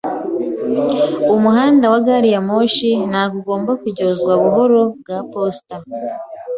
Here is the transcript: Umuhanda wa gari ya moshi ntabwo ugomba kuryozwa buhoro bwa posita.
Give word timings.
Umuhanda 1.35 1.85
wa 1.93 1.99
gari 2.07 2.29
ya 2.35 2.41
moshi 2.49 2.89
ntabwo 3.11 3.35
ugomba 3.41 3.71
kuryozwa 3.79 4.31
buhoro 4.41 4.79
bwa 4.99 5.17
posita. 5.31 5.75